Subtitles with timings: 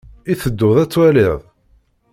[0.31, 1.39] I tedduḍ ad twaliḍ?